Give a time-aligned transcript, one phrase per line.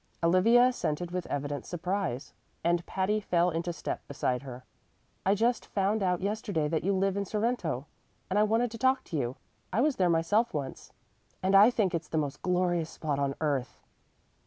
[0.23, 4.65] Olivia assented with evident surprise, and Patty fell into step beside her.
[5.27, 7.85] "I just found out yesterday that you live in Sorrento,
[8.27, 9.35] and I wanted to talk to you.
[9.71, 10.91] I was there myself once,
[11.43, 13.77] and I think it's the most glorious spot on earth."